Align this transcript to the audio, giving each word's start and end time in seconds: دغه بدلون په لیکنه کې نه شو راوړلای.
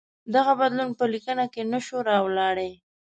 دغه 0.33 0.53
بدلون 0.59 0.89
په 0.99 1.05
لیکنه 1.13 1.45
کې 1.53 1.61
نه 1.71 1.79
شو 1.85 1.97
راوړلای. 2.09 2.71